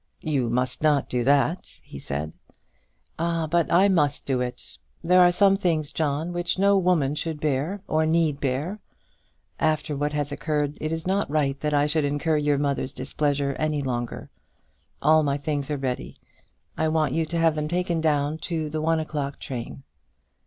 "You 0.23 0.49
must 0.49 0.81
not 0.81 1.07
do 1.09 1.23
that," 1.25 1.79
he 1.83 1.99
said. 1.99 2.33
"Ah, 3.19 3.45
but 3.45 3.71
I 3.71 3.87
must 3.87 4.25
do 4.25 4.41
it. 4.41 4.79
There 5.03 5.21
are 5.21 5.31
some 5.31 5.55
things 5.57 5.91
John, 5.91 6.33
which 6.33 6.57
no 6.57 6.75
woman 6.75 7.13
should 7.13 7.39
bear 7.39 7.83
or 7.87 8.07
need 8.07 8.39
bear. 8.39 8.79
After 9.59 9.95
what 9.95 10.13
has 10.13 10.31
occurred 10.31 10.75
it 10.81 10.91
is 10.91 11.05
not 11.05 11.29
right 11.29 11.59
that 11.59 11.75
I 11.75 11.85
should 11.85 12.03
incur 12.03 12.37
your 12.37 12.57
mother's 12.57 12.93
displeasure 12.93 13.55
any 13.59 13.83
longer. 13.83 14.31
All 15.03 15.21
my 15.21 15.37
things 15.37 15.69
are 15.69 15.77
ready. 15.77 16.17
I 16.75 16.87
want 16.87 17.13
you 17.13 17.23
to 17.27 17.37
have 17.37 17.53
them 17.53 17.67
taken 17.67 18.01
down 18.01 18.37
to 18.39 18.71
the 18.71 18.81
one 18.81 18.99
o'clock 18.99 19.37
train." 19.39 19.83